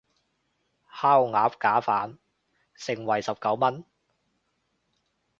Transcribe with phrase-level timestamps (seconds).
[0.89, 2.17] 烤鴨架飯，
[2.73, 3.85] 盛惠十九文